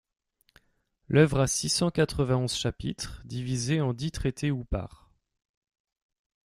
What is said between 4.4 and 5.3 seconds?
ou parts.